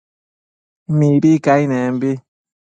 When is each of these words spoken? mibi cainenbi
mibi 0.97 1.31
cainenbi 1.45 2.11